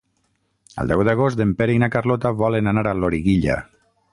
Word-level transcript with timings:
El 0.83 0.89
deu 0.91 1.03
d'agost 1.09 1.43
en 1.45 1.53
Pere 1.59 1.75
i 1.75 1.81
na 1.83 1.91
Carlota 1.97 2.33
volen 2.41 2.73
anar 2.73 2.87
a 2.93 2.95
Loriguilla. 3.03 3.63